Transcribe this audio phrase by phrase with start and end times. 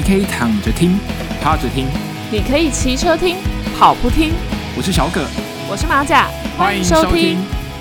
[0.00, 0.98] 你可以躺着听，
[1.42, 1.86] 趴着听，
[2.32, 3.36] 你可以骑车听，
[3.78, 4.32] 跑步听。
[4.74, 5.26] 我是小葛，
[5.70, 6.26] 我是马甲，
[6.56, 7.36] 欢迎收听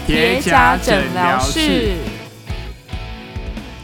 [0.06, 1.94] 叠加诊疗室。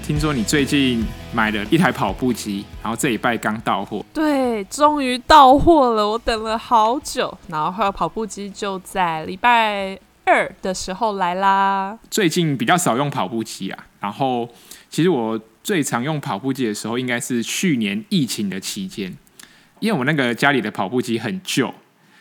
[0.04, 4.04] 听说你最近买了一台跑步机，然后这礼拜刚到货。
[4.14, 11.98] 对，终于到货了，我等了好久，然后跑步机就在礼拜二的时候来啦。
[12.12, 14.50] 最近比较少用跑步机啊，然后
[14.90, 15.40] 其实我。
[15.66, 19.12] 最常用跑步机的时候，应该是去年疫情的期间，
[19.80, 21.74] 因为我那个家里的跑步机很旧，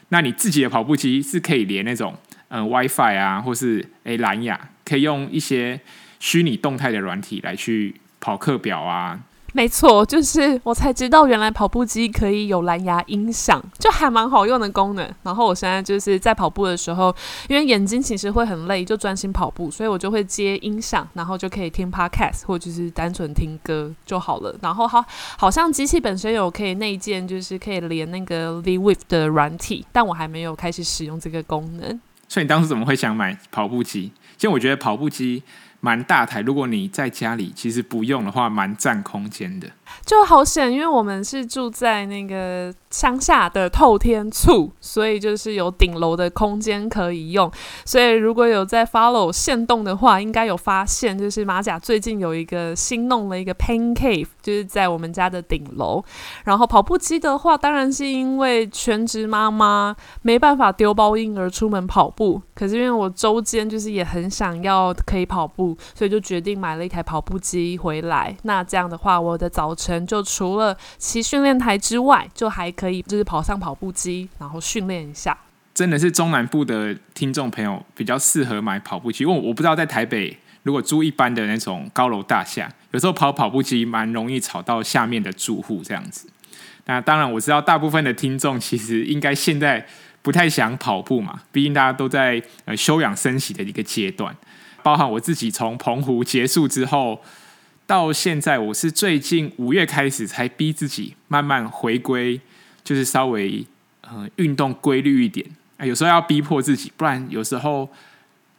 [0.08, 2.16] 那你自己的跑步机是可以连那种
[2.48, 5.78] 嗯 WiFi 啊，或是诶蓝牙，可以用一些
[6.18, 9.20] 虚拟动态的软体来去跑课表啊。
[9.56, 15.14] 没错，就是我才知道原来跑步机可以有蓝牙音响，就还蛮好用的功能。
[15.22, 17.14] 然后我现在就是在跑步的时候，
[17.48, 24.52] 因为眼睛其实会很累，就专心跑步，所以我就会接音响，然后就可以听 podcast 或者是单纯听歌就好了。
[24.60, 25.04] 然后好，
[25.38, 32.00] 好像机器本身有可以内建，就是可以连那个 Zwift 的软体，但我还没有开始使用这个功能。
[32.26, 34.10] 所以你当时怎么会想买跑步机？
[34.36, 35.44] 其实我觉得跑步机。
[35.84, 39.68] 蛮大台，如果你在家里其实不用的话，蛮占空间的。
[40.06, 47.52] 就好险，因为我们是住在那个乡下的透天厝，所以就是有顶楼的空间可以用。
[47.84, 56.02] 所以如果有在 follow 线动的话，应该有发现，就是马甲最近有一个新弄了一个 pain cave，就是在我们家的顶楼。
[56.44, 68.36] 然后跑步机的话，当然是因为全职妈妈没办法丢包婴儿出门跑步，可是因为我周间就是也很想要可以跑步，所以就决定买了一台跑步机回来。
[68.42, 75.36] 那这样的话，我的早晨就除了骑训练台之外，就还可以就是跑上跑步机，然后训练一下。
[75.74, 86.28] 真的是中南部的听众朋友比较适合买跑步机，因为我不知道在台北如果租一般的那种高楼大厦，有时候跑跑步机蛮容易吵到下面的住户这样子。
[86.86, 89.84] 那当然我知道大部分的听众其实应该现在
[90.22, 94.32] 不太想跑步嘛，毕竟大家都在呃休养生息的一个阶段。
[94.84, 97.22] 包含我自己从澎湖结束之后
[97.86, 102.38] 到现在，我是最近五月开始才逼自己慢慢回归，
[102.84, 103.64] 就是稍微
[104.02, 105.46] 呃运动规律一点。
[105.78, 107.88] 啊，有时候要逼迫自己，不然有时候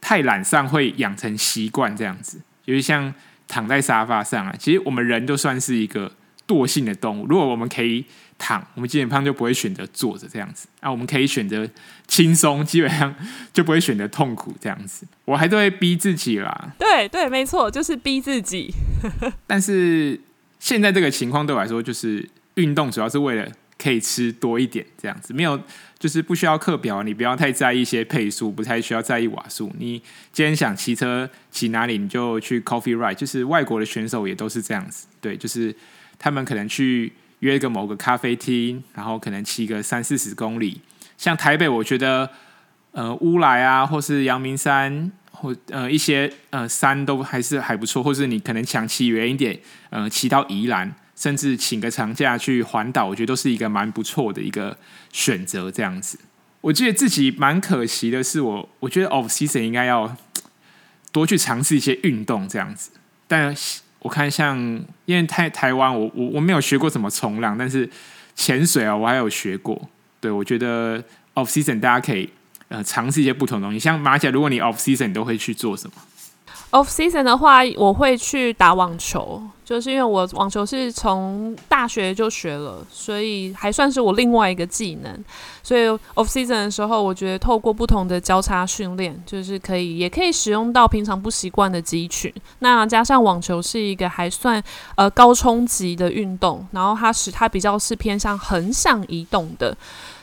[0.00, 2.40] 太懒散会养成习惯这样子。
[2.66, 3.14] 就是像
[3.46, 6.10] 躺在沙发上啊，其实我们人都算是一个
[6.46, 7.26] 惰性的动物。
[7.26, 8.04] 如果我们可以。
[8.38, 10.68] 躺，我们基本上就不会选择坐着这样子。
[10.80, 11.66] 啊，我们可以选择
[12.06, 13.16] 轻松，基本上
[13.50, 15.06] 就不会选择痛苦这样子。
[15.24, 16.74] 我还是会逼自己啦。
[16.78, 18.70] 对对，没错，就是逼自己。
[19.46, 20.20] 但是
[20.60, 25.58] 现在这个情况对我来说，就是运动主要是为了可以吃多一点这样子，没有
[25.98, 29.72] 就是不需要课表，你不要太在意一些配速，不太需要在意瓦数。
[29.78, 33.14] 你今天想骑车骑哪里，你就去 Coffee Ride。
[33.14, 35.74] 就是外国的选手也都是这样子，对，就是
[36.18, 37.12] 他们可能去。
[37.40, 40.80] 约一个某个咖啡厅，然后可能骑个三四十公里。
[41.18, 42.28] 像台北，我觉得
[42.92, 48.02] 呃乌来啊，或是阳明山，或呃一些呃山都还是还不错。
[48.02, 49.60] 或是你可能想骑远一点，
[49.90, 54.78] 呃骑到宜兰，甚至请个长假去环岛，我觉得都是一个蛮不错的一个
[55.12, 55.70] 选择。
[55.70, 56.18] 这样子，
[56.62, 60.16] 我觉得自己蛮可惜的是我，我我觉得 off season 应该要
[61.12, 62.92] 多去尝试一些运动这样子，
[63.28, 63.54] 但。
[64.06, 64.56] 我看像，
[65.04, 67.90] 因为台台湾，我我我没有学过怎么冲浪，但是
[68.36, 69.76] 潜水啊，我还有学过。
[70.20, 71.02] 对，我觉得
[71.34, 72.30] off season 大家可以
[72.68, 73.80] 呃尝试一些不同的东西。
[73.80, 75.96] 像马甲，如果你 off season，你都会去做什么
[76.76, 85.24] ？Off season 的话，我会去打网球，就是因为我网球是从大学就学了，所以还算是我另外一个技能。
[85.62, 92.30] 所以 Off season 的时候，我觉得透过不同的交叉训练，就是可以也可以使用到平常不习惯的肌群。
[92.58, 94.62] 那加上网球是一个还算
[94.96, 99.74] 呃高冲击的运动，然后它使它比较是偏向横向移动的。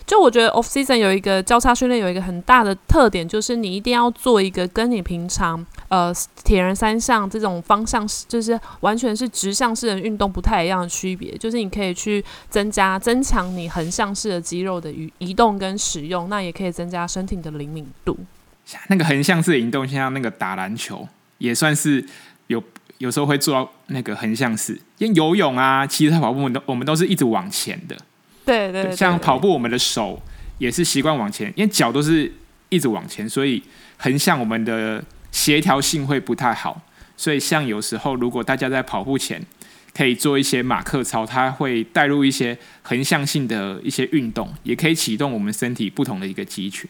[0.05, 18.17] 就我觉得 off season 有一个交叉训练有一个很大的特点，就是你一定要做一个跟你平常呃铁人三项这种方向就是完全是直向式的运动不太一样的区别，就是你可以去增加增强你横向式的肌肉的移移动跟使用，那也可以增加身体的灵敏度。
[18.87, 21.07] 那个横向式的移动，像那个打篮球
[21.37, 22.05] 也算是
[22.47, 22.61] 有
[22.97, 27.95] 有时候会做到那个横向式，因为游泳啊，其实跑步我们都我们都是一直往前的。
[28.45, 30.21] 对对，对，像跑步，我们的手
[30.57, 32.31] 也是习惯往前，因为脚都是
[32.69, 33.61] 一直往前，所以
[33.97, 36.81] 横向我们的协调性会不太好。
[37.15, 39.41] 所以像有时候，如果大家在跑步前
[39.93, 46.89] 可以做一些马克操，它会带入一些横向性的一些运动，也可以启动我们身体不同的一个肌群。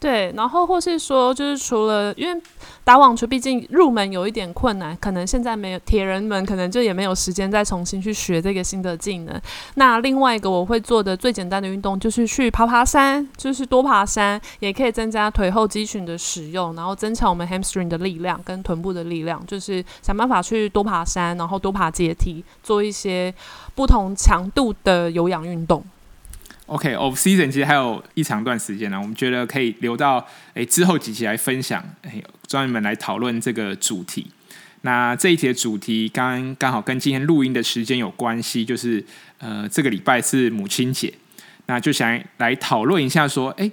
[0.00, 2.40] 对，然后或是说，就是除了因为
[2.84, 9.40] 打网球，毕竟入门有一点困难，可能现在没有铁人们，可能就也没有时间再重新去学这个新的技能。
[9.74, 23.34] 那另外一个我会做的最简单的运动，就是去爬爬山，就是多爬山，也可以增加腿后肌群的使用，然后增强我们 hamstring 的力量跟臀部的力量，就是想办法去多爬山，然后多爬阶梯，做一些
[23.74, 25.84] 不同强度的有氧运动。
[26.68, 34.26] OK，off season 其实还有一长段时间呢，我们觉得可以留到诶之后几期来分享，诶专门来讨论这个主题。
[34.82, 39.02] 那这一题的主题刚刚好跟今天录音的时间有关系，就是
[39.38, 41.10] 呃这个礼拜是母亲节，
[41.64, 43.72] 那就想来讨论一下说，诶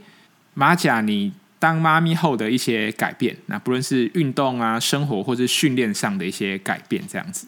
[0.53, 7.45] 马甲你当妈咪后的一些改变，那不论是运动啊、生活或者训练上的一些改变，这样子。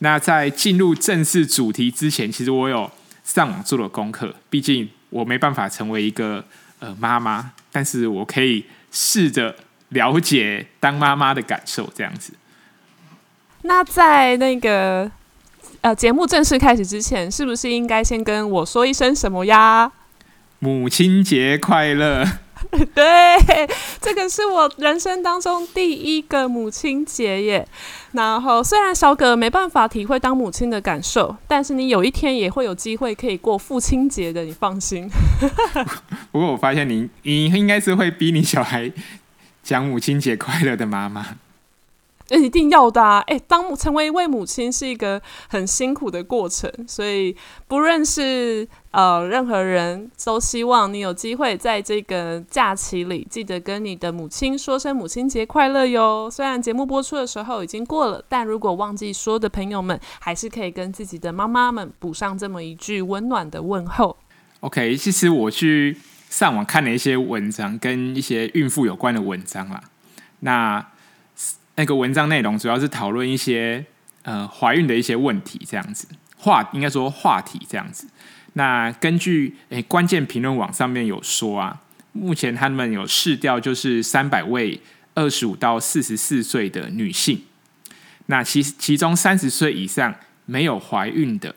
[0.00, 2.90] 那在进入正式主题之前，其实我有。
[3.28, 6.42] 上网做了功课，毕竟我没办法成为一个
[6.78, 9.54] 呃妈妈，但是我可以试着
[9.90, 12.32] 了解当妈妈的感受，这样子。
[13.62, 15.10] 那在那个
[15.82, 19.92] 呃节目正式开始之前，是不是应该先跟我说一声什么呀？
[20.58, 22.24] 母亲节快乐！
[22.94, 23.68] 对，
[24.00, 27.68] 这个是我人生当中第一个母亲节耶。
[28.12, 35.08] 然后，虽然小葛没办法体会当母亲的感受，但是你有一天也会有机会可以过父亲节的，你放心。
[36.32, 38.90] 不过，我发现你，你应该是会逼你小孩
[39.62, 41.36] 讲母亲节快乐的妈妈。
[42.36, 43.20] 一定要的啊！
[43.26, 47.34] 诶，当成为一位母亲是一个很辛苦的过程，所以
[47.66, 56.28] 不论是呃任何人都希望你有机会在这个假期里，记得跟你的母亲说声母亲节快乐哟。
[56.30, 64.16] 虽然节目播出的时候已经过了，但如果忘记说的朋友们，还是可以跟自己的妈妈们补上这么一句温暖的问候。
[64.60, 65.96] OK，其实我去
[66.28, 69.80] 上网看了一些文章，跟一些孕妇有关的文章啦。
[70.40, 70.84] 那
[71.78, 73.84] 那个文章内容主要是讨论一些
[74.22, 78.08] 呃怀孕的一些问题，这样子话应该说话题这样子。
[78.54, 81.80] 那根据诶关键评论网上面有说啊，
[82.10, 84.80] 目前他们有试调就是三百位
[85.14, 87.44] 二十五到四十四岁的女性，
[88.26, 90.12] 那其其中三十岁以上
[90.46, 91.54] 没有怀孕的，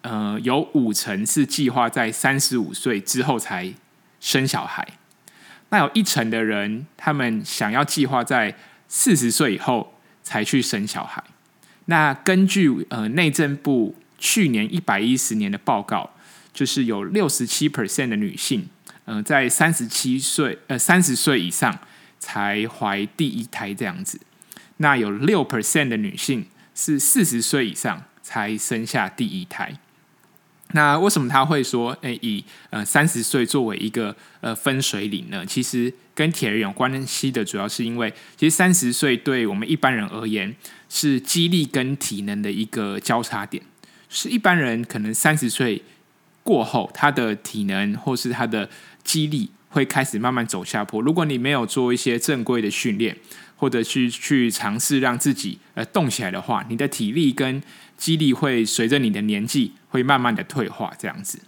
[0.00, 3.72] 呃有五成是计划在三十五岁之后才
[4.18, 4.84] 生小孩，
[5.68, 8.56] 那有一成的人他们想要计划在
[8.88, 11.22] 四十岁以后才去生小孩。
[11.86, 16.10] 那根据呃内政部去年一百一十年的报告，
[16.52, 18.68] 就是有六十七 percent 的女性，
[19.04, 21.78] 呃，在三十七岁呃三十岁以上
[22.18, 24.20] 才怀第一胎这样子。
[24.78, 29.76] 那有六 percent 的女性是四十岁以上才生下第一胎。
[30.74, 35.46] 那为什么他会说，诶，以呃三十岁作为一个呃分水岭呢？
[35.46, 40.52] 其实跟铁人有关系的，主要是因为其实三十岁对我们一般人而言
[40.88, 43.62] 是肌力跟体能的一个交叉点，
[44.08, 45.80] 是一般人可能三十岁
[46.42, 48.68] 过后，他的体能或是他的
[49.04, 51.00] 肌力会开始慢慢走下坡。
[51.00, 53.16] 如果你没有做一些正规的训练，
[53.54, 57.62] 或者去去尝试让自己呃动起来的话，你的体力跟
[57.96, 61.38] 肌力会随着你的年纪会慢慢的退化，这样子。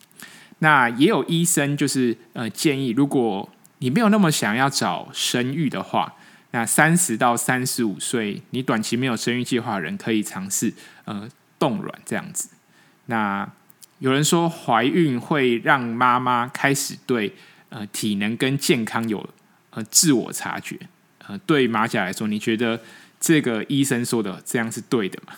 [0.60, 6.14] 那也有医生就是呃建议，如果你没有那么想要找生育的话，
[6.52, 10.72] 那三十到三十五岁，你短期没有生育计划的人可以尝试
[11.06, 11.28] 呃
[11.58, 12.50] 冻卵这样子。
[13.06, 13.50] 那
[13.98, 17.34] 有人说怀孕会让妈妈开始对
[17.70, 19.28] 呃体能跟健康有
[19.70, 20.78] 呃自我察觉。
[21.26, 22.80] 呃，对马甲来说，你觉得
[23.18, 25.32] 这个医生说的这样是对的吗？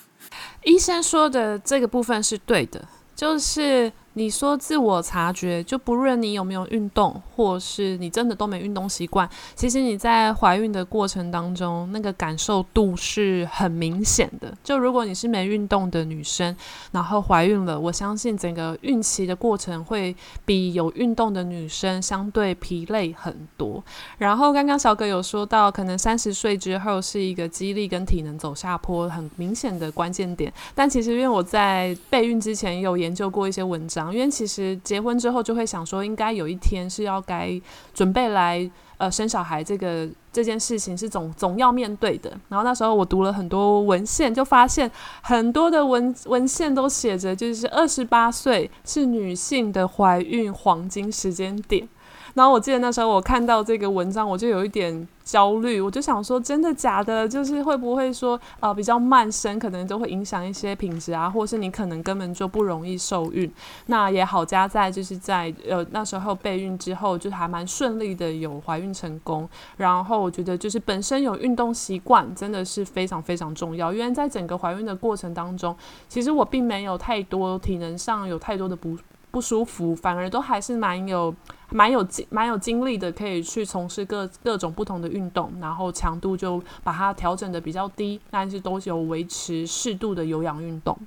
[0.64, 2.86] 医生说的这个部分是对的，
[3.18, 3.92] 就是。
[4.18, 14.52] 你说自我察觉，就不论你有没有运动，或是你真的都没运动习惯，其实你在怀孕的过程当中，那个感受度是很明显的。
[14.64, 16.54] 就如果你是没运动的女生，
[16.90, 23.80] 然后怀孕了，我相信整个孕期的过程会比有运动的女生相对疲累很多。
[24.18, 30.52] 然后刚刚小葛有说到，可能三十岁之后是一个肌力跟体能走下坡很明显的关键点。
[30.74, 34.07] 但其实因为我在备孕之前有研究过一些文章。
[34.12, 37.60] 因为其实结婚之后就会想说，应该有一天是要该
[37.92, 42.30] 准备来呃生小孩，这个这件事情是总总要面对的。
[42.48, 44.90] 然后那时候我读了很多文献，就发现
[45.22, 51.88] 很多的文文献都写着，就是二十八岁是女性的怀孕黄金时间点。
[52.34, 57.28] 然后我记得那时候我看到这个文章，我就有一点焦虑，我就想说，真的假的？
[57.28, 63.50] 就是会不会说，呃，比较慢生，可能都会影响一些品质啊，或是你可能根本就不容易受孕。
[63.86, 69.48] 那也好，加在就是在呃那时候备孕之后，就还蛮顺利的，有怀孕成功。
[69.76, 75.76] 然后我觉得就是本身有运动习惯，真的是非常非常重要，因为在整个怀孕的过程当中，
[76.08, 78.96] 其实我并没有太多体能上有太多的不。
[79.30, 81.32] 不舒服，反而都还是蛮有、
[81.70, 90.98] 蛮有精、蛮有精力的，可以去从事各各种不同的运动，然后强度就把它调整的比较低，但是都有维持适度的有氧运动。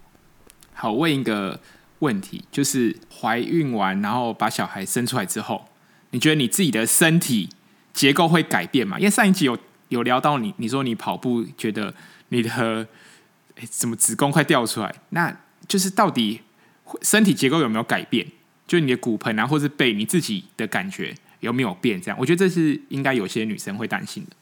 [0.74, 1.60] 好，问一个
[2.00, 5.66] 问题，就是怀孕完然后把小孩生出来之后，
[6.12, 7.50] 你觉得你自己的身体
[7.94, 8.98] 结构会改变吗？
[9.00, 9.58] 因为上一集有
[9.90, 11.94] 有聊到你，你说你跑步觉得
[12.30, 12.50] 你的
[13.56, 15.38] 诶怎么子宫快掉出来，那
[15.68, 16.42] 就是到底。
[17.02, 18.28] 身体结构有没有改变？
[18.72, 22.00] 就你的骨盆啊，或是背，你自己的感觉有没有变？
[22.02, 24.36] 这样，我觉得这是应该有些女生会担心的。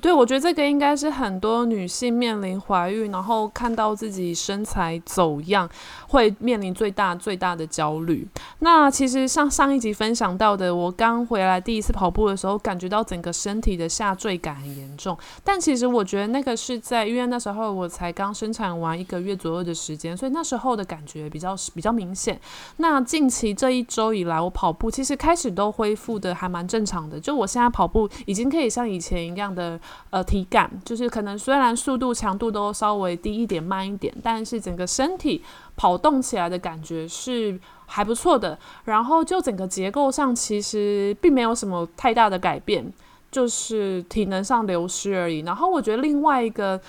[0.00, 5.68] 对，我觉得这个应该是很多女性面临怀孕，然后看到自己身材走样，
[6.08, 8.26] 会面临最大最大的焦虑。
[8.58, 15.16] 那其实像上一集分享到的，我刚回来第一次跑步的时候，感觉到整个身体的下坠感很严重。
[15.42, 22.38] 但其实我觉得那个是在，因为那时候我才刚生产完一个月左右的时间，所以那时候的感觉比较比较明显。
[22.76, 29.75] 那近期这一周以来，我跑步其实开始都恢复的还蛮正常的，就我现在跑步已经可以像以前一样的。
[30.10, 35.42] 呃，体感就是可能虽然速度强度都稍微低一点、慢一点，但是整个身体
[35.76, 38.58] 跑动起来的感觉是还不错的。
[38.84, 42.92] 然后就整个结构上其实并没有什么太大的改变，
[43.30, 45.40] 就是体能上流失而已。
[45.40, 46.80] 然后我觉得另外一个。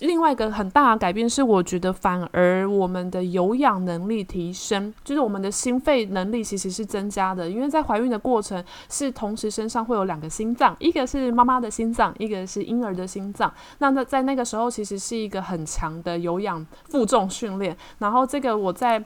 [0.00, 7.48] 另外一个很大的改变是，我觉得反而我们的有氧能力提升，就是我们的心肺能力其实是增加的。
[7.50, 13.52] 因为在怀孕的过程是同时身上会有两个心脏，一个是妈妈的心脏，一个是婴儿的心脏。
[13.78, 17.76] 那那在那个时候其实是一个很强的有氧负重训练。
[17.98, 19.04] 然后这个我在。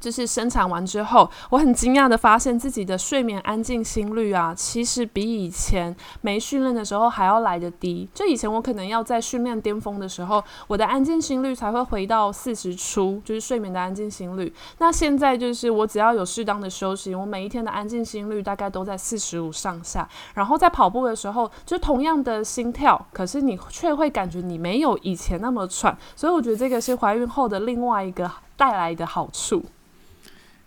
[0.00, 8.08] 就是生产完之后，我很惊讶的发现自己的睡眠安静心率啊，其实比以前没训练的时候还要来得低。
[8.14, 14.52] 就以前我可能要在训练巅峰的时候，我的安静心率才会回到四十出，就是睡眠的安静心率。
[14.78, 20.08] 那现在就是我只要有适当的休息，我每一天的安静心率大概都在四十五上下。
[20.34, 25.96] 然后在跑步的时候，就同样的心跳，可是你却会感觉你没有以前那么喘。
[26.16, 29.62] 所以我觉得这个是怀孕后的另外一个带来的好处。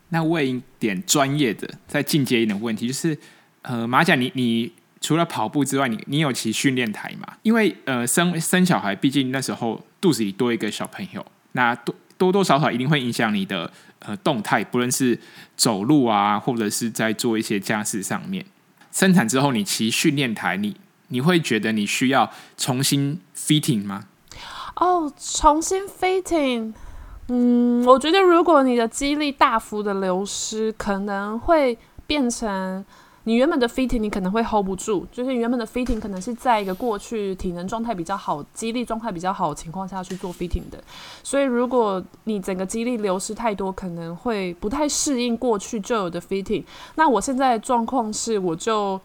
[0.10, 3.18] 那问一点专业的、再进阶一点问题，就是，
[3.62, 4.72] 呃，马甲你，你
[5.02, 7.34] 除了跑步之外，你你有骑训练台吗？
[7.44, 15.20] 因为呃，生生小孩，毕竟那时候肚子里多一个小朋友，那多多多少少一定会影响你的呃动态，不论是
[15.56, 18.46] 走路啊，或者是在做一些家事上面。
[18.92, 20.76] 生产之后，你骑训练台，你
[21.10, 24.06] 你会觉得你需要重新 fitting 吗？
[24.78, 26.74] 哦，重新 fitting。
[27.30, 32.86] 嗯，我觉得如果你的肌力大幅的流失，可能会变成
[33.26, 40.82] 你原本的 fitting 你可能会 hold 不住，就是原本的 fitting 可能是在一个过去体能状态比较好、肌力状态比较好的情况下去做 fitting 的，
[41.22, 46.64] 所以如果你整个肌力流失太多，可能会不太适应过去就有的 fitting。
[46.96, 48.98] 那我现在的状况是，我就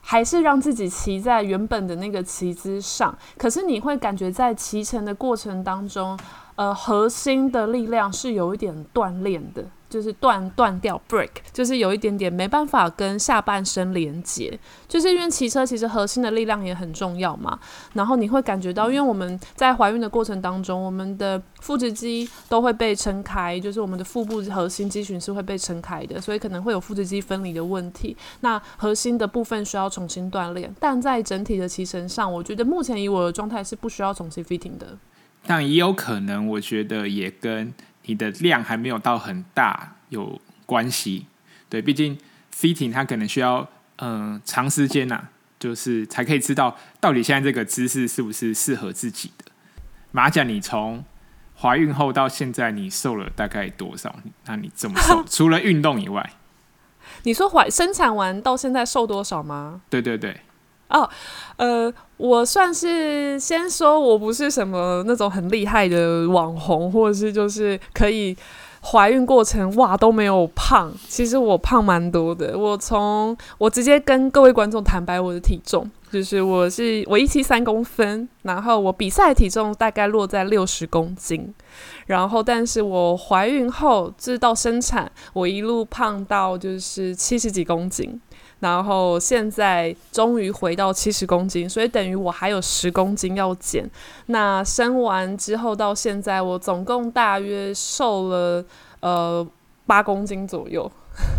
[0.00, 6.18] 还是让自己骑在原本的那个骑姿上，可是你会感觉在骑乘的过程当中。
[6.56, 14.58] 呃，核心的力量是有一点锻炼的，就是断断掉 break，就是有一点点没办法跟下半身连接，
[14.88, 17.58] 就是因为骑车其实核心的力量也很重要嘛。
[17.92, 28.16] 然后你会感觉到，因为我们在怀孕的过程当中，我们的腹直肌都会被撑开，就是我们的腹部核心肌群是会被撑开的，所以可能会有腹直肌分离的问题。
[28.40, 34.96] 那核心的部分需要重新锻炼，但在整体的骑乘上，我觉得目前以我的状态是不需要重新 fitting 的。
[35.46, 37.72] 但也有可能，我觉得也跟
[38.04, 41.26] 你的量还没有到很大有关系。
[41.68, 42.18] 对，毕竟
[42.54, 49.44] fitting 它可能需要嗯、呃、长时间呐、啊，就是才可以知道到底现在这个姿势是不是适合自己的。
[50.12, 51.04] 马甲，你从
[51.60, 54.14] 怀孕后到现在，你瘦了大概多少？
[54.46, 55.24] 那你怎么瘦？
[55.28, 56.32] 除了运动以外，
[57.22, 59.82] 你说怀生产完到现在瘦多少吗？
[59.90, 60.40] 对对对。
[60.88, 61.08] 哦，
[61.56, 68.36] 呃，我算是先说，我不是什么那种很厉害的网红，或者是就是可以
[68.80, 70.92] 怀孕过程哇都没有胖。
[71.08, 72.56] 其实我胖蛮多的。
[72.56, 81.52] 我从我直接跟各位观众坦白我的体重，就是我是我一七三公分，然后我比赛体重大概落在六十公斤，
[82.06, 88.20] 然后但是我怀孕后直到生产，我一路胖到就是七十几公斤。
[88.60, 93.88] 然后现在终于回到七十公斤，所以等于我还有十公斤要减。
[94.26, 98.64] 那生完之后到现在，我总共大约瘦了
[99.00, 99.46] 呃
[99.84, 100.90] 八公斤左右，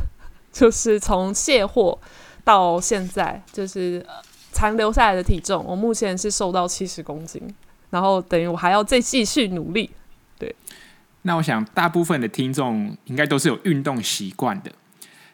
[0.54, 1.98] 就是从卸货
[2.44, 4.06] 到现在，就是
[4.52, 7.42] 残留下来的体重，我目前是瘦到七十公斤，
[7.90, 9.90] 然后等于我还要再继续努力。
[10.38, 10.56] 对，
[11.24, 14.72] 那我想大部分的听众应该都是有运动习惯的。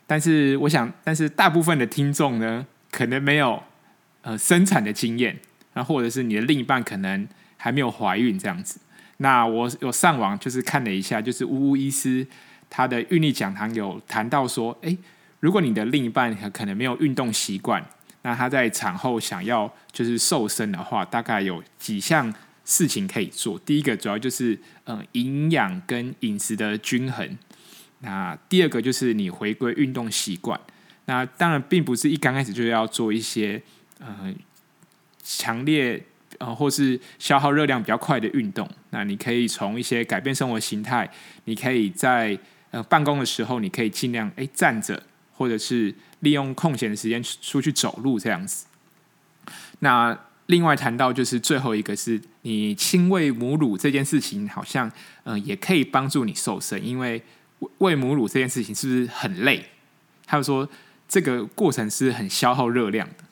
[0.05, 3.61] 但是我想，但是大部分的听众呢，可能没有
[4.21, 5.39] 呃生产的经验，
[5.73, 8.79] 那或者是你的另一半可能还没有怀孕这样子。
[9.17, 12.27] 那我有上网就是看了一下，就是乌乌医师
[12.69, 14.97] 他的运力讲堂有谈到说，诶，
[15.39, 17.83] 如果你的另一半可能没有运动习惯，
[18.23, 22.33] 那他在产后想要就是瘦身的话，大概有几项
[22.65, 23.57] 事情可以做。
[23.59, 27.37] 第一个主要就是嗯营养跟饮食的均衡。
[28.03, 30.59] 那第二个就是你回归运动习惯。
[31.05, 33.61] 那当然并不是一刚开始就要做一些
[33.99, 34.33] 呃
[35.23, 36.01] 强烈
[36.37, 38.69] 呃或是消耗热量比较快的运动。
[38.89, 41.09] 那你可以从一些改变生活形态，
[41.45, 42.37] 你可以在
[42.71, 45.01] 呃办公的时候，你可以尽量诶站着，
[45.33, 48.65] 或者是利用空闲的时间出去走路这样子。
[49.79, 50.17] 那
[50.47, 54.89] 另外谈到就是最后一个是你亲喂母乳这件事情，好像
[55.23, 57.21] 嗯、呃、也可以帮助你瘦身，因为。
[57.79, 59.65] 喂母乳这件事情是不是很累？
[60.25, 60.67] 他就说
[61.07, 63.23] 这个过程是很消耗热量的。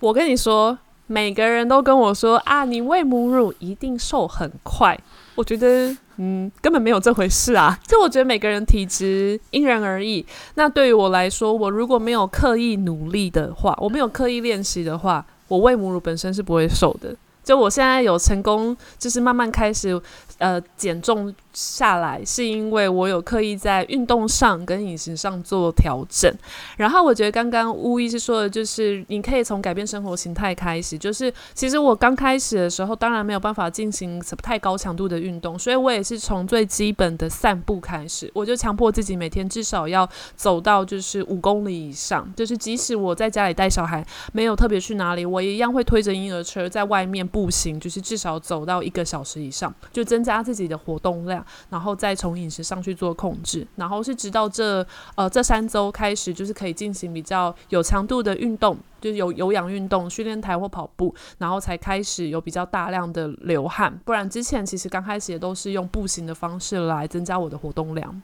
[0.00, 4.98] 我跟你说，每个人都跟我说啊，你喂母乳一定瘦很快。
[5.34, 7.78] 我觉得，嗯，根本没有这回事啊。
[7.86, 10.24] 就我觉得每个人体质因人而异。
[10.56, 17.16] 那对于我来说，我如果没有刻意努力的话，我没有刻意练习的话，我喂母乳本身是不会瘦的。
[17.42, 20.00] 就我现在有成功，就是慢慢开始
[20.38, 26.32] 呃减重下来，是因为我有刻意在运动上跟饮食上做调整。
[26.76, 30.98] 然后我觉得刚刚巫医师说的，就是你可以从改变生活形态开始。
[30.98, 38.30] 就是其实我刚开始的时候，当然没有办法进行什么太高强度的运动，所以我也是从最基本的散步开始。
[38.34, 47.22] 我就强迫自己每天至少要走到就是五公里以上，就是即使我在家里带小孩，没有特别去哪里，我一样会推着婴儿车在外面。
[47.32, 68.22] 步行就是至少走到一个小时以上，就增加自己的活动量，然后再从饮食上去做控制，然后是直到这呃这三周开始，就是可以进行比较有强度的运动，就是有有氧运动，训练台或跑步，然后才开始有比较大量的流汗，不然之前其实刚开始也都是用步行的方式来增加我的活动量。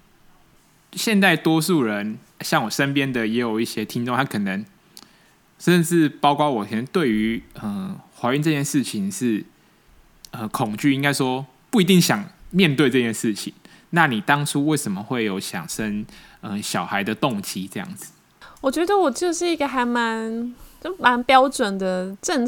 [0.93, 4.65] 现在多数人像我身边的也有一些听众，他可能
[5.59, 7.97] 甚至包括我，可能对于嗯。
[8.21, 9.45] 怀孕这件事情是
[10.33, 13.53] 呃恐惧，应该说不一定想面对这件事情。
[13.91, 16.05] 那你当初为什么会有想生
[16.41, 17.67] 嗯、小孩的动机？
[17.67, 18.13] 这样子？
[18.61, 22.47] 我觉得我就是一个还蛮就蛮标准的正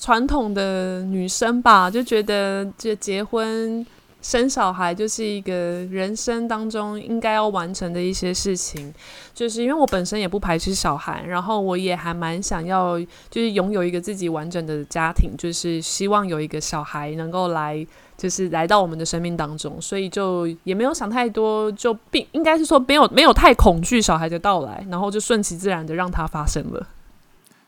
[0.00, 3.86] 传统的女生吧，就觉得就结婚。
[4.22, 8.92] 生小孩就是一个人生当中应该要完成的一些事情，
[9.34, 17.86] 就是因为我本身也不排斥小孩，然后我也还蛮想要，就是拥有一个自己完整的家庭，就是希望有一个小孩能够来，
[18.18, 26.86] 就是来到我们的生命当中，所以就也没有想太多，就并应该是说没有没有太恐惧小孩的到来，然后就顺其自然的让它发生了。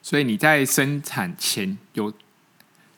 [0.02, 2.12] 所以你在生产前有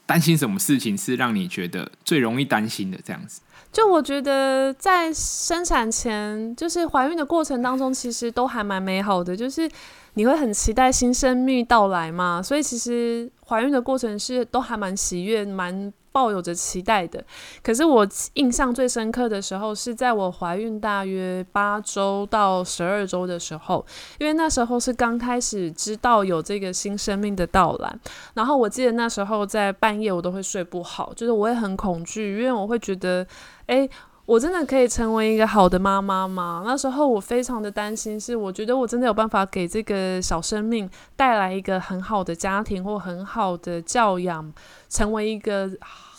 [0.07, 3.41] 担心什么事情是让你觉得最容易担心的这样子？
[3.73, 9.69] 就我觉得在生产前，就是怀孕的过程当中，其实都还蛮美好的，就是
[10.15, 15.93] 你会很期待新生命到来嘛，所以其实怀孕的过程是都还蛮喜悦，蛮。
[16.15, 17.25] 抱有着期待的，
[17.61, 23.85] 可是我印象最深刻的时候是在我怀孕大约八周到十二周的时候，
[24.21, 27.93] 因为那时候是刚开始知道有这个新生命的到来，
[28.35, 33.27] 然后我记得那时候在半夜我都会睡不好，就是我也很恐惧，因为我会觉得，
[33.67, 33.91] 诶。
[34.27, 36.63] 我真的可以成为一个好的妈妈吗？
[36.65, 44.51] 那时候我非常的担心，是我觉得我真的有办法给这个小生命带来一个很好的家庭或很好的教养，
[44.89, 45.69] 成为一个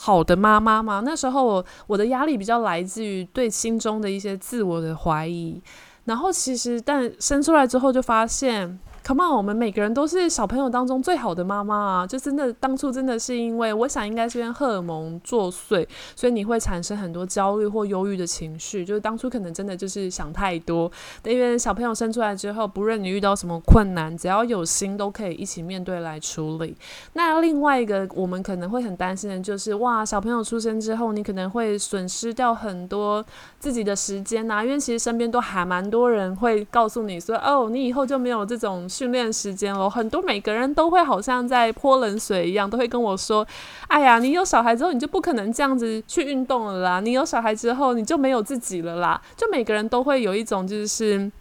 [0.05, 1.01] 好的妈妈吗？
[1.03, 5.59] 那时候我我的压力比较来自于对心中的一些自我的怀疑，
[6.03, 8.79] 然后其实但生出来之后就发现。
[9.07, 12.07] Come on，我们每个人都是小朋友当中最好的妈妈啊！
[12.07, 18.83] 就真的当初真的是因为，我想应该是因为荷尔蒙作祟，所以你会产生很多焦虑或忧郁的情绪。
[18.83, 20.91] 就是当初可能真的就是想太多。
[21.23, 26.75] 因为小朋友生出来之后，不论你遇到什么困难，只要有心都可以一起面对来处理。
[27.13, 33.23] 那另外一个我们可能会很担心的就是，哇，小朋友出生之后，你可能会损失掉很多
[33.59, 34.63] 自己的时间呐。
[34.63, 38.89] 因为其实身边都还蛮多人会告诉你说，哦，你以后就没有这种。
[38.95, 39.89] 训练时间了。
[39.89, 43.45] 很多每个人都会好像在泼冷水一样，都会跟我说
[43.87, 46.99] ：“哎呀，你有小孩之后，你就不可能这样子去运动了啦。
[47.01, 51.31] 你有小孩之后，你就没有自己了啦。”就每个人都会有一种就是。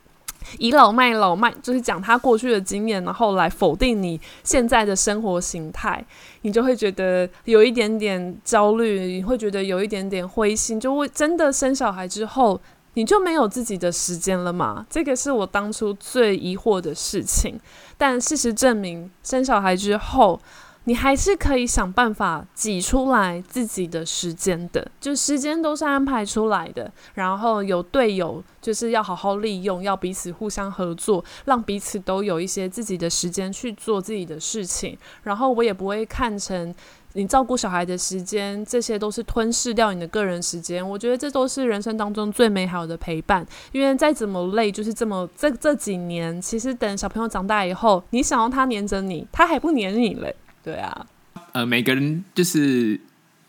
[0.58, 6.04] 倚老卖老卖，就是讲他过去的经验，然后来否定你现在的生活形态，
[6.42, 12.60] 你就会觉得有一点点焦虑，你会觉得有一点点灰心，就会真的生小孩之后，
[12.94, 14.86] 你就没有自己的时间了吗？
[14.88, 17.60] 这个是我当初最疑惑的事情。
[17.96, 20.40] 但事实证明，生小孩之后，
[20.84, 26.92] 你还是可以想办法挤出来自己的时间的，就时间都是安排出来的。
[27.14, 34.98] 然后有队友，就是要好好利用，要彼此互相合作，让彼此都有一些自己的时间去做自己的事情。
[35.22, 36.74] 然后我也不会看成
[37.14, 40.86] 你照顾小孩的时间，这些都是吞噬掉你的个人时间。
[40.88, 43.46] 我觉得这都是人生当中最美好的陪伴。
[43.72, 50.34] 因为再怎么累，就是这么这这几年，其实等小朋友长大以后，你想要他黏着你，他还不黏你嘞。
[50.62, 51.06] 对啊，
[51.52, 53.00] 呃，每个人就是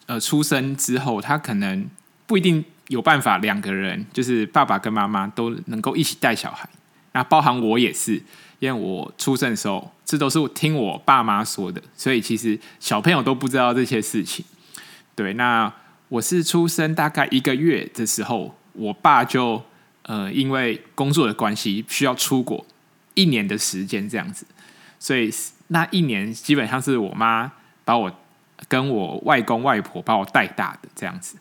[0.05, 1.89] 呃出生之后，他可能
[2.27, 6.69] 不一定有办法两个人，就是爸爸跟妈妈都能够一起带小孩。
[7.13, 8.21] 那包含我也是，
[8.59, 14.43] 因为我出生的时候，这都是我听我爸妈说的，所以其实小朋友都不知道这些事情。
[15.15, 15.71] 对，那
[16.09, 19.63] 我是出生大概一个月的时候，我爸就
[20.03, 22.65] 呃因为工作的关系需要出国
[23.13, 24.45] 一年的时间这样子，
[24.99, 25.31] 所以。
[25.69, 27.51] 那一年基本上是我妈
[27.83, 28.19] 把我
[28.67, 31.37] 跟我外公外婆把我带大的这样子。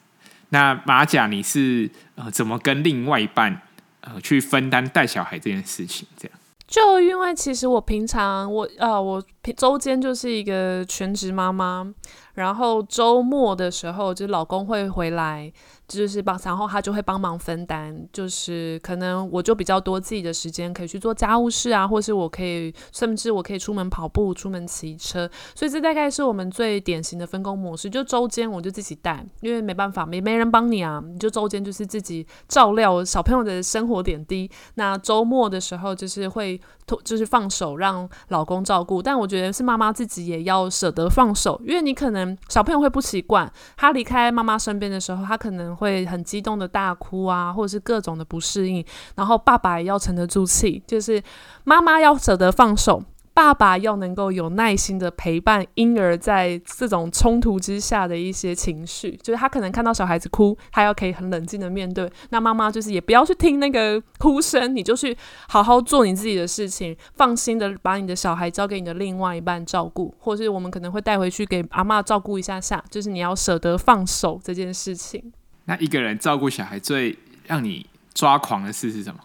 [0.49, 3.61] 那马甲，你是呃怎么跟另外一半
[4.01, 6.09] 呃去分担带小孩这件事情？
[6.17, 6.39] 这样？
[6.75, 11.93] 就因为其实我平常我啊我周间就是一个全职妈妈，
[12.35, 15.53] 然后周末的时候就是老公会回来。
[15.87, 27.91] 就是帮，然后他就会帮忙分担，就是可能我就比较多自己的时间可以去做家务事啊，或是我可以，甚至我可以出门跑步、出门骑车，所以这大概是我们最典型的分工模式。
[27.91, 34.51] 就周间我就自己带，因为没办法，没没人帮你啊，你就周间就是自己照料小朋友的生活点滴。
[34.77, 36.59] 那周末的时候就是会，
[37.05, 45.65] 就是放手让老公照顾，但我觉得是妈妈自己也要舍得放手，因为你可能小朋友会不习惯，他离开妈妈身边的时候，他可能。
[45.75, 48.85] 会很激动的大哭啊，或者是各种的不适应，
[49.17, 51.21] 然后爸爸也要沉得住气，就是
[51.65, 53.03] 妈妈要舍得放手，
[53.35, 65.17] 爸爸要能够有耐心的陪伴婴儿在这种冲突之下的一些情绪，就是他可能看到小孩子哭，他要可以很冷静的面对，那妈妈就是也不要去听那个哭声，你就去
[65.49, 75.33] 好好做你自己的事情，放心的把你的小孩交给你的另外一半照顾，或是我们可能会带回去给阿嬷照顾一下下，就是你要舍得放手这件事情。
[75.65, 79.19] 那一个人照顾小孩最让你抓狂的事是什么？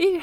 [0.00, 0.20] 一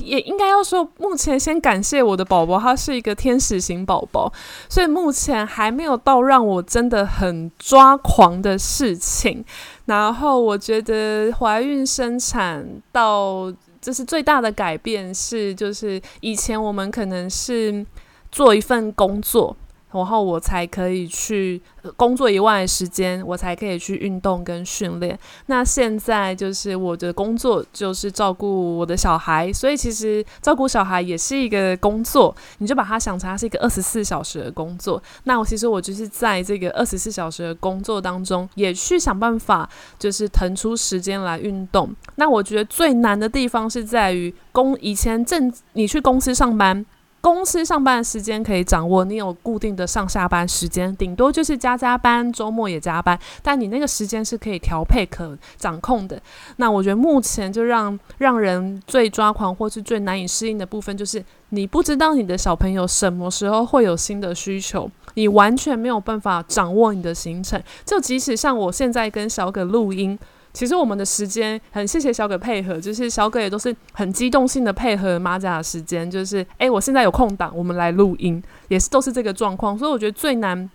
[0.00, 4.32] 也应该要说，目前先感谢我的宝宝，他是一个天使型宝宝，
[4.68, 9.44] 所以目前还没有到让我真的很抓狂的事情。
[9.84, 17.84] 然后我觉得怀孕生产到这是最大的改变是，就是以前我们可能是
[18.30, 19.56] 做一份工作。
[19.92, 21.60] 然后我才可以去
[21.96, 25.18] 工作以外的时间，我才可以去运动跟训练。
[25.46, 32.34] 那现在就是我的工作就是照顾我的小孩，所以其实照顾小孩也是一个工作。
[32.58, 35.02] 你就把它想成它是一个二十四小时的工作。
[35.24, 41.94] 那我其实我就是在这个二十四小时的工作当中，也去想办法，就是腾出时间来运动。
[42.16, 46.84] 那我觉得最难的地方是在于公以前正你去公司上班。
[47.22, 56.20] 公司上班的时间可以掌握，你有固定的上下班时间，顶多就是加加班，周末也加班，但你那个时间是可以调配、可掌控的。
[56.56, 67.62] 那我觉得目前就让让人最抓狂或是最难以适应的部分，就是你不知道你的小朋友什么时候会有新的需求，你完全没有办法掌握你的行程。
[67.84, 70.18] 就即使像我现在跟小葛录音。
[70.52, 79.78] 其实我们的时间很谢谢小葛配合，就是小葛也都是很机动性的配合马甲的时间，就是诶，我现在有空档，我们来录音，也是都是这个状况。
[79.78, 80.68] 所以我觉得最难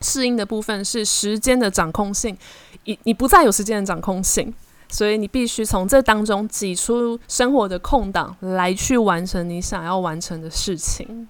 [0.00, 2.36] 适应的部分是时间的掌控性，
[2.84, 4.52] 你你不再有时间的掌控性，
[4.88, 11.28] 所以你必须从这当中挤出生活的空档来去完成你想要完成的事情。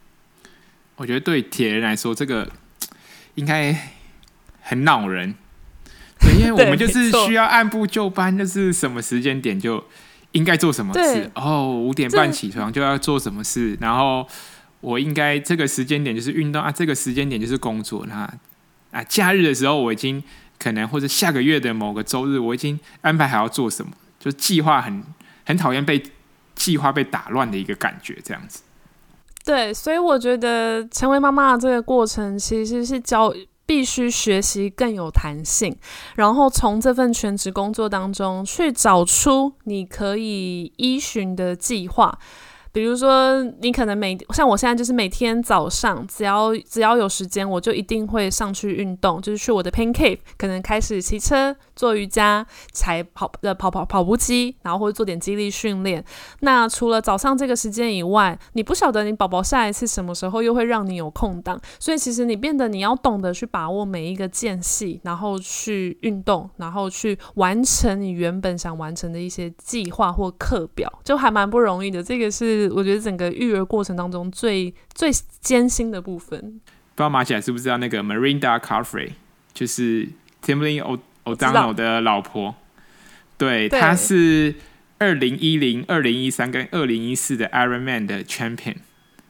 [0.96, 2.48] 我觉得对铁人来说，这个
[3.34, 3.76] 应该
[4.62, 5.34] 很恼人。
[6.40, 9.82] 对，因为 我们就是需要按部就班，就是什么时间点就
[10.32, 11.30] 应该做什么事。
[11.34, 14.26] 哦，五点半起床就要做什么事，然后
[14.80, 18.06] 我应该这个时间点就是运动啊，这个时间点就是工作。
[18.06, 18.30] 那
[18.90, 20.22] 啊，假日的时候我已经
[20.58, 25.02] 可能或者下个月的某个周日，我已经安排好要做什么，就计划很
[25.44, 26.02] 很讨厌被
[26.54, 28.62] 计划被打乱的一个感觉，这样子。
[29.42, 33.32] 对，所以我觉得成为妈妈的这个过程，其实是教
[33.70, 35.76] 必须学习更有弹性，
[36.16, 42.18] 然后从这份全职工作当中去找出你可以依循的计划。
[42.72, 56.04] 比如说，你可能每像我现在就是每天早上，只要只要有时间，我就一定会上去运动，就是去我的 Pain Cave，可能开始骑车、做瑜伽、踩跑呃跑跑跑步机，然后或者做点肌力训练。
[56.40, 72.00] 那除了早上这个时间以外，你不晓得你宝宝下一次什么时候又会让你有空档，所以其实你变得你要懂得去把握每一个间隙，然后去运动，然后去完成你原本想完成的一些计划或课表，就还蛮不容易的。
[72.00, 72.59] 这个是。
[72.68, 79.12] 我觉得整个育儿过程当中最最艰辛的部分，不知道马起来是不是知道那个 Marinda Carfree
[79.54, 80.08] 就是
[80.44, 80.82] Timothy
[81.24, 82.54] O'Donnell 的老婆，
[83.38, 84.54] 对，对她是
[84.98, 88.76] 二零一零、二零一三跟二零一四的 Ironman 的 Champion。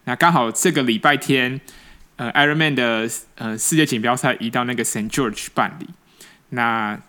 [0.05, 1.61] 那刚好这个礼拜天，
[2.17, 5.89] 呃，Ironman 的呃世界锦标赛移到那个 Saint George 办理。
[6.51, 7.01] 那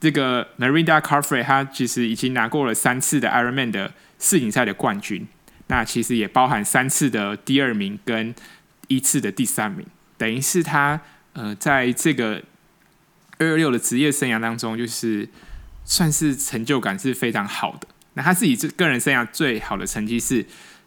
[0.00, 5.26] 这个 Marinda Carfree 她其实已经拿过了三次的 Ironman 的世锦赛的冠军。
[5.70, 8.34] 那其实也包含三次的第二名跟
[8.88, 9.86] 一次的第三名，
[10.18, 11.00] 等于是他
[11.32, 12.42] 呃在这个
[13.38, 15.28] 二二六的职业生涯当中，就是
[15.84, 17.86] 算是成就感是非常好的。
[18.14, 20.44] 那他自己这个人生涯最好的成绩是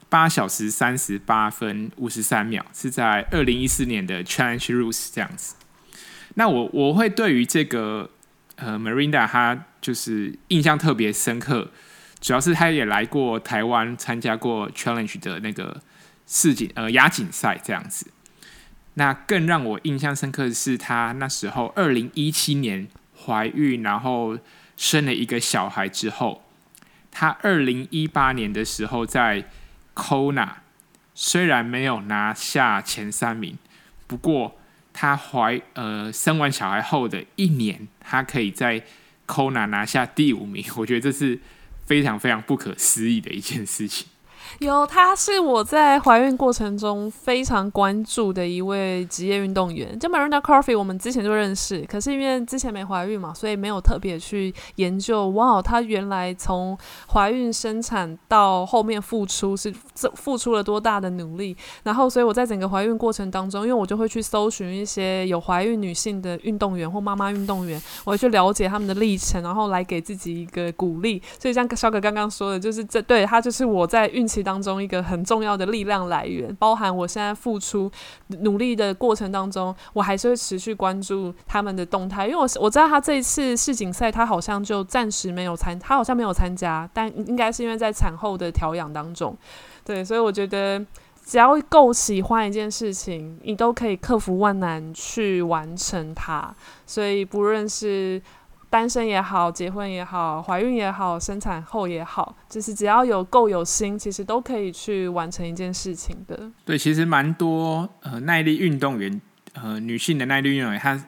[0.10, 5.56] 八小时三十八分五十三秒，是在二零一四年的 Challenge Roth 这样子。
[6.34, 8.10] 那我我会对于这个
[8.58, 11.72] 呃 Mirinda 他就是印象特别深刻。
[12.24, 15.82] 主要是他也来过台湾参加过 Challenge 的那个
[16.26, 18.08] 世锦呃亚锦赛这样子。
[18.94, 22.88] 那更让我印象深刻的是，他那时候二零一七年
[23.26, 24.40] 怀孕，然后
[24.78, 26.46] 生了一个小孩之后，
[27.12, 29.44] 他二零一八年的时候在
[29.94, 30.48] Kona
[31.14, 33.58] 虽然没有拿下前三名，
[34.08, 34.58] 不过
[34.94, 38.82] 他怀呃生完小孩后的一年，他可以在
[39.28, 41.42] Kona 拿下第五名，我觉得这是。
[41.86, 44.08] 非常非常不可思议的一件事情。
[44.60, 49.98] 有，他是我在怀孕过程中非常关注的一位职业运动员。
[49.98, 55.30] 就 Marina Carfrae，我们之前就认识，可是因为之前没怀孕嘛，所以没有特别去研究。
[55.30, 56.78] 哇，他原来从
[57.12, 61.56] 怀孕生产到后面复出是这付出了多大的努力。
[61.84, 71.22] 然后，所以我在整个怀孕过程当中，因为我就会去搜寻一些有怀孕女性的运动员或妈妈运动员，我会去了解他们的历程，然后来给自己一个鼓励。
[71.39, 77.90] 所以像小可刚刚说的，就是这对他就是我在孕期当中一个很重要的力量来源，包含我现在付出
[78.42, 89.38] 努力的过程当中，我还是会持续关注他们的动态，因为我我知道他这一次世锦赛，他好像就暂时没有参，他好像没有参加，但应该是因为在产后的调养当中，
[89.86, 90.86] 对，所以我觉得
[91.26, 96.54] 只要够喜欢一件事情，你都可以克服万难去完成它，
[96.86, 98.22] 所以不论是。
[98.74, 106.50] 单身也好，结婚也好，怀孕也好，生产后也好，就是只要有够有心，其实都可以去完成一件事情的。
[106.66, 109.22] 对，其实蛮多呃耐力运动员，
[109.54, 111.00] 呃女性的耐力运动员，她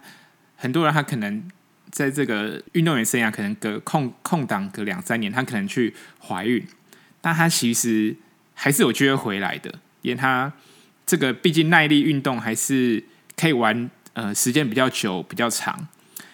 [0.55, 1.43] 很多人她可能
[1.89, 6.63] 在这个运动员生涯可能隔空空档隔两三年，她可能去怀孕，
[7.19, 8.15] 但她其实
[8.53, 9.73] 还是有机会回来的，
[10.03, 10.53] 因为她
[11.03, 13.03] 这个毕竟耐力运动还是
[13.35, 15.87] 可以玩呃时间比较久比较长。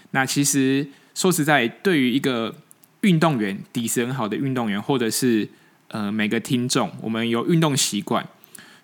[0.09, 0.85] 那其实。
[1.13, 2.55] 说实在，对于一个
[3.01, 5.49] 运动员，底子很好的运动员，或者是
[5.89, 8.27] 呃每个听众，我们有运动习惯。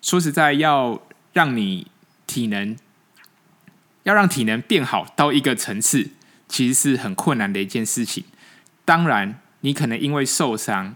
[0.02, 1.00] 说实在，要
[1.32, 1.86] 让你
[2.26, 2.76] 体能，
[4.04, 6.10] 要让体能变好到一个层次，
[6.46, 8.24] 其实是很困难的一件事情。
[8.84, 10.94] 当然，你可能因为受伤，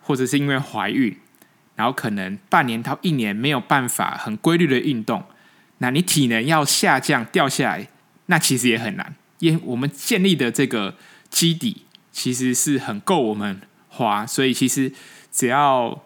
[0.00, 1.16] 或者是因为怀孕，
[1.76, 5.24] 然后可能半年到一年没有办法很规律的运动，
[5.78, 7.88] 那你体能要下降掉下来，
[8.26, 9.14] 那其实也很难。
[9.44, 10.94] 因我们建立的这个
[11.28, 14.90] 基底其实是很够我们花，所以其实
[15.30, 16.02] 只要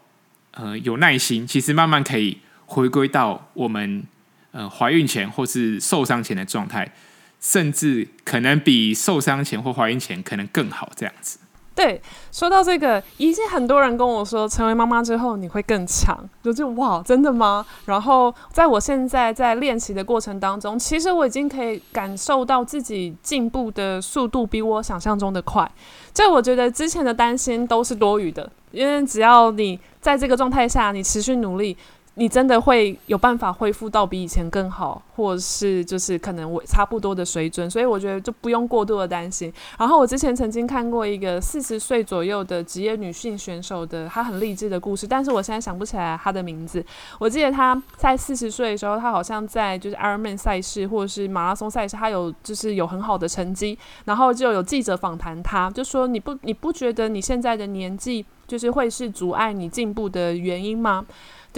[0.53, 4.05] 呃有耐心，其实慢慢可以回归到我们
[4.51, 6.93] 呃怀孕前或是受伤前的状态，
[7.41, 11.39] 甚至可能比受伤前或怀孕前可能更好这样子。
[11.79, 17.65] 对，说到这个，已经很多人跟我说，成为妈妈之后你会更强，就就哇，真的吗？
[17.85, 25.71] 然后在我现在在练习的过程当中，其实我已经可以感受到自己进步的速度比我想象中的快。
[26.13, 31.77] 这我觉得之前的担心都是多余的，因为只要你在这个状态下，你持续努力。
[32.19, 39.53] 你真的会有办法恢复到比以前更好，或是就是可能我差不多的水准，所以我觉得就不用过度的担心。
[39.79, 46.85] 然后我之前曾经看过一个四十岁左右的职业女性选手的，她很励志的故事，但是我现在想不起来她的名字。
[47.21, 61.07] 我记得她在四十岁的时候，她好像在就是 Ironman 赛事或者是马拉松赛事，她有就是有很好的成绩，然后就有记者访谈她，就说你不你不觉得你现在的年纪就是会是阻碍你进步的原因吗？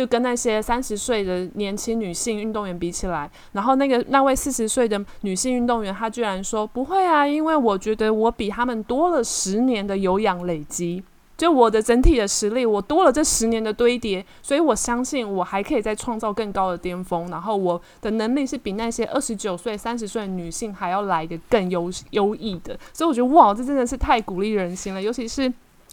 [0.01, 11.05] 就跟那些三十岁的年轻女性运动员比起来，然后那个那位四十岁的女性运动员，她居然说不会啊，因为我觉得我比他们多了十年的有氧累积，
[11.37, 25.53] 就我的整体的实力，我多了这十年的堆叠，所以我相信我还可以再创造更高的巅峰，然后我的能力是比那些二十九岁、三十岁的女性还要来的更优优异的，所以我觉得哇，这真的是太鼓励人心了，尤其是。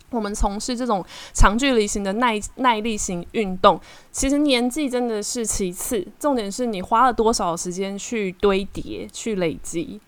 [0.10, 3.80] 我们从事这种长距离型的耐耐力型运动，
[4.12, 10.00] 其实年纪真的是其次，重点是你花了多少时间去堆叠、去累积。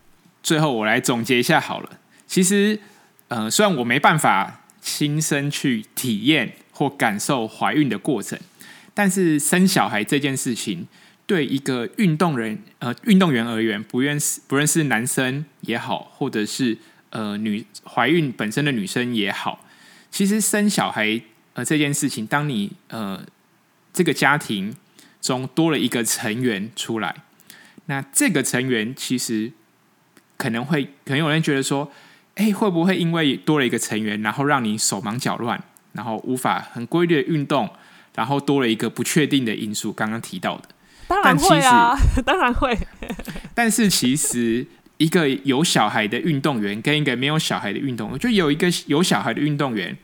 [0.42, 2.00] 最后，我来总结一下好了。
[2.26, 2.80] 其实，
[3.28, 8.40] 呃，虽然我没办法亲身去体验或感受怀孕的过程，
[8.94, 10.88] 但是生小孩这件事情，
[11.28, 16.78] 对一个运动人呃运动员而言，不论是不论是男生也好，或者是
[17.10, 19.66] 呃女怀孕本身的女生也好。
[20.12, 21.22] 其实生小孩
[21.54, 23.24] 呃这件事情，当你呃
[23.94, 24.76] 这个家庭
[25.22, 27.16] 中多了一个成员出来，
[27.86, 29.52] 那这个成员其实
[30.38, 31.92] 可能会可能有人觉得说，
[32.36, 37.70] 哎，会不会因为多了一个成员，然后让你手忙脚乱，然后无法很规律的运动，
[38.16, 39.94] 然后多了一个不确定的因素？
[39.94, 40.70] 刚刚提到的，
[41.08, 41.96] 当然会啊，
[42.26, 42.78] 当然会。
[43.54, 44.66] 但是其实。
[45.00, 49.98] 一个有小孩的运动员跟一个没有小孩的运动员，就有一个有小孩的运动员，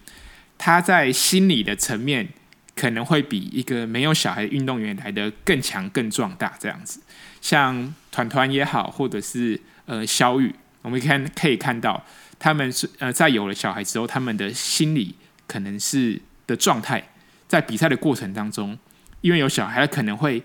[0.57, 2.29] 他在心理的层面
[2.73, 6.53] 可能会比一个没有小孩的运动员来的更强、更壮大。
[6.57, 7.01] 这样子，
[7.41, 12.01] 像团团也好，或者是呃小雨，我们看可以看到，
[12.39, 15.13] 他们是呃在有了小孩之后，他们的心理
[15.45, 17.09] 可能是的状态，
[17.49, 18.79] 在比赛的过程当中，
[19.19, 20.41] 因为有小孩，可能会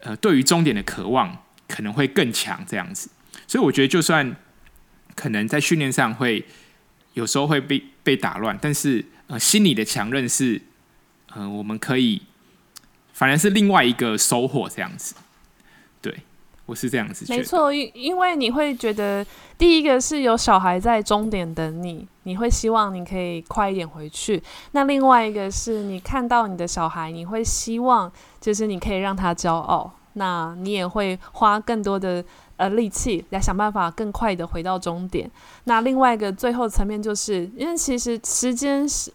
[0.00, 2.60] 呃对于终点的渴望可能会更强。
[2.66, 3.08] 这样子。
[3.52, 4.34] 所以我觉得，就算
[5.14, 6.42] 可能在训练上会
[7.12, 10.58] 有时候会被被打乱，但是呃，心理的强韧是
[11.34, 12.22] 呃，我们可以
[13.12, 15.14] 反而是另外一个收获这样子。
[16.00, 16.16] 对，
[16.64, 17.26] 我是这样子。
[17.28, 19.22] 没错，因因为你会觉得，
[19.58, 24.42] 第一个是有小孩在终点等你，你会希望你可以快一点回去。
[24.70, 28.10] 那另外一个是你看到你的小孩，你会希望
[28.40, 32.24] 就是你可以让他骄傲，那你也会花更多的。
[32.62, 35.28] 呃，力气来想办法更快的回到终点。
[35.64, 39.12] 那另外一个最后层面，就是因为其实时间是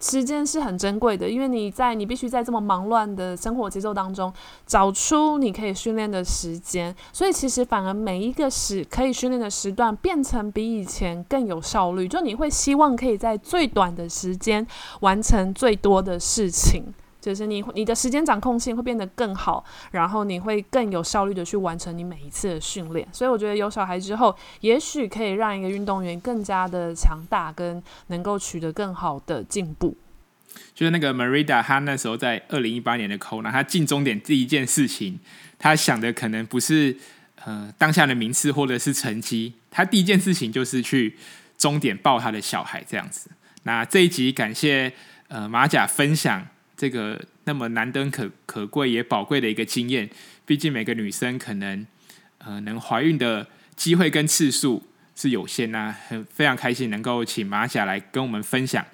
[0.00, 4.32] 时间是很珍贵的，因为你在你必须在这么忙乱的生活节奏当中
[4.66, 14.66] 找出你可以训练的时间，所以其实反而每一个时可以训练的时段变成比以前更有效率，就你会希望可以在最短的时间
[15.00, 16.94] 完成最多的事情。
[17.20, 23.06] 就是你，你的时间掌控性会变得更好，然后你会更有效率的去完成你每一次的训练。
[23.12, 29.96] 所以我觉得有小孩之后，也许可以让一个运动员更加的强大，跟能够取得更好的进步。
[30.74, 35.18] 就是那个 Merida，他那时候在二零一八年的 Kona，他进终点第一件事情，
[35.58, 36.96] 他想的可能不是
[37.44, 41.16] 呃当下的名次或者是成绩，他第一件事情就是去
[41.56, 43.28] 终点抱他的小孩这样子。
[43.64, 44.92] 那这一集感谢
[45.26, 46.46] 呃马甲分享。
[46.78, 50.08] 这个那么难得可可贵也宝贵的一个经验，
[50.46, 51.84] 毕竟每个女生可能
[52.38, 54.84] 呃能怀孕的机会跟次数
[55.16, 58.86] 是有限呐、很非常开心能够请马甲来跟我们分享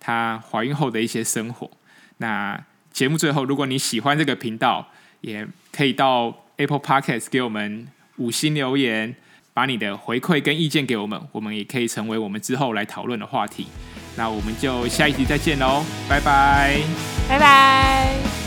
[0.00, 1.70] 她怀孕后的一些生活。
[2.16, 2.60] 那
[2.92, 9.14] 节目最后，如果你喜欢这个频道，也可以到 Apple Podcast 给我们五星留言，
[9.54, 13.68] 把你的回馈跟意见给我们，我们也可以成为我们之后来讨论的话题。
[14.18, 16.80] 那我们就下一集再见喽拜拜。
[17.28, 18.37] 拜拜。